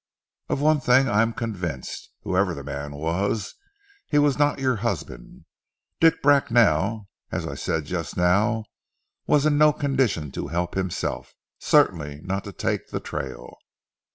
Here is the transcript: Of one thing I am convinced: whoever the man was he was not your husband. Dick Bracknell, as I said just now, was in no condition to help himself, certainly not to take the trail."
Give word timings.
Of 0.49 0.59
one 0.61 0.79
thing 0.79 1.07
I 1.07 1.21
am 1.21 1.31
convinced: 1.31 2.09
whoever 2.23 2.55
the 2.55 2.63
man 2.63 2.93
was 2.93 3.53
he 4.07 4.17
was 4.17 4.39
not 4.39 4.57
your 4.57 4.77
husband. 4.77 5.45
Dick 5.99 6.23
Bracknell, 6.23 7.07
as 7.31 7.45
I 7.45 7.53
said 7.53 7.85
just 7.85 8.17
now, 8.17 8.65
was 9.27 9.45
in 9.45 9.59
no 9.59 9.71
condition 9.71 10.31
to 10.31 10.47
help 10.47 10.73
himself, 10.73 11.35
certainly 11.59 12.19
not 12.23 12.43
to 12.45 12.51
take 12.51 12.87
the 12.87 12.99
trail." 12.99 13.55